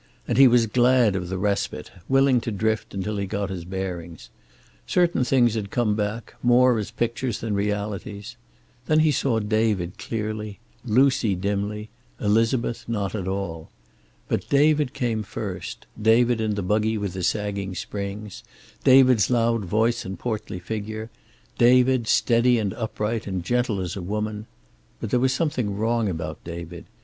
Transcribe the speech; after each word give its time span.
And 0.27 0.39
he 0.39 0.47
was 0.47 0.65
glad 0.65 1.15
of 1.15 1.29
the 1.29 1.37
respite, 1.37 1.91
willing 2.09 2.41
to 2.41 2.51
drift 2.51 2.95
until 2.95 3.17
he 3.17 3.27
got 3.27 3.51
his 3.51 3.65
bearings. 3.65 4.31
Certain 4.87 5.23
things 5.23 5.53
had 5.53 5.69
come 5.69 5.93
back, 5.93 6.33
more 6.41 6.79
as 6.79 6.89
pictures 6.89 7.37
than 7.39 7.53
realities. 7.53 8.35
Thus 8.87 9.01
he 9.01 9.11
saw 9.11 9.37
David 9.39 9.99
clearly, 9.99 10.59
Lucy 10.83 11.35
dimly, 11.35 11.91
Elizabeth 12.19 12.85
not 12.89 13.13
at 13.13 13.27
all. 13.27 13.69
But 14.27 14.49
David 14.49 14.95
came 14.95 15.21
first; 15.21 15.85
David 16.01 16.41
in 16.41 16.55
the 16.55 16.63
buggy 16.63 16.97
with 16.97 17.13
the 17.13 17.21
sagging 17.21 17.75
springs, 17.75 18.43
David's 18.83 19.29
loud 19.29 19.65
voice 19.65 20.03
and 20.03 20.17
portly 20.17 20.57
figure, 20.57 21.11
David, 21.59 22.07
steady 22.07 22.57
and 22.57 22.73
upright 22.73 23.27
and 23.27 23.43
gentle 23.43 23.79
as 23.79 23.95
a 23.95 24.01
woman. 24.01 24.47
But 24.99 25.11
there 25.11 25.19
was 25.19 25.31
something 25.31 25.75
wrong 25.77 26.09
about 26.09 26.43
David. 26.43 26.85